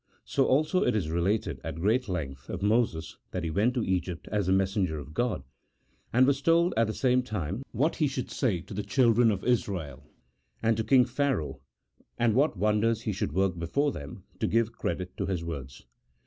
So 0.25 0.47
also 0.47 0.83
it 0.83 0.95
is 0.95 1.11
related, 1.11 1.61
at 1.63 1.79
great 1.79 2.09
length, 2.09 2.49
of 2.49 2.63
Moses 2.63 3.17
that 3.29 3.43
he 3.43 3.51
went 3.51 3.75
to 3.75 3.83
Egypt 3.85 4.27
as 4.31 4.47
the 4.47 4.51
messenger 4.51 4.97
of 4.97 5.13
God, 5.13 5.43
and 6.11 6.25
was 6.25 6.41
told 6.41 6.73
at 6.75 6.87
the 6.87 6.93
same 6.95 7.21
time 7.21 7.61
what 7.71 7.97
he 7.97 8.07
should 8.07 8.31
say 8.31 8.61
to 8.61 8.73
the 8.73 8.81
children 8.81 9.29
of 9.29 9.43
Israel 9.43 10.01
and 10.63 10.75
to 10.75 10.83
king 10.83 11.05
Pharaoh, 11.05 11.59
and 12.17 12.33
what 12.33 12.57
wonder 12.57 12.95
she 12.95 13.11
should 13.11 13.33
work 13.33 13.59
before 13.59 13.91
them 13.91 14.23
to 14.39 14.47
give 14.47 14.71
credit 14.73 15.15
to 15.17 15.27
his 15.27 15.43
words. 15.43 15.85